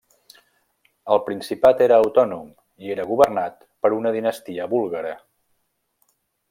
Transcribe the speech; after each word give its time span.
El 1.15 1.21
principat 1.27 1.83
era 1.87 1.99
autònom 2.05 2.47
i 2.87 2.95
era 2.97 3.07
governat 3.13 3.63
per 3.85 3.93
una 4.01 4.17
dinastia 4.19 4.71
búlgara. 4.77 5.15